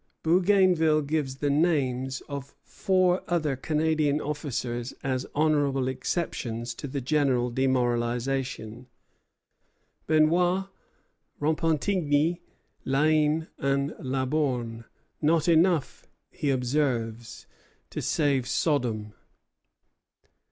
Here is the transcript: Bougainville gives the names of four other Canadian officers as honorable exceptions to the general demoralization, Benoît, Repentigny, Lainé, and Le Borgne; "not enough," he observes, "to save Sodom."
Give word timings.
Bougainville 0.23 1.03
gives 1.03 1.35
the 1.35 1.51
names 1.51 2.21
of 2.21 2.55
four 2.63 3.21
other 3.27 3.55
Canadian 3.55 4.19
officers 4.19 4.93
as 5.03 5.27
honorable 5.35 5.87
exceptions 5.87 6.73
to 6.73 6.87
the 6.87 7.01
general 7.01 7.51
demoralization, 7.51 8.87
Benoît, 10.09 10.69
Repentigny, 11.39 12.39
Lainé, 12.83 13.47
and 13.59 13.93
Le 13.99 14.25
Borgne; 14.25 14.85
"not 15.21 15.47
enough," 15.47 16.07
he 16.31 16.49
observes, 16.49 17.45
"to 17.91 18.01
save 18.01 18.47
Sodom." 18.47 19.13